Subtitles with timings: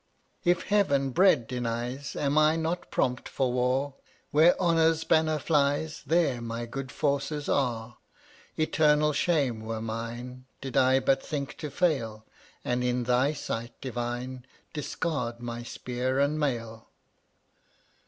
[0.41, 3.93] 147 If Heaven bread denies Am I not prompt for war?
[4.31, 7.97] Where Honor's banner flies There my good forces are.
[8.57, 12.25] Eternal shame were mine Did I but think to fail,
[12.65, 14.43] And in Thy sight divine
[14.73, 16.89] Discard my spear and mail.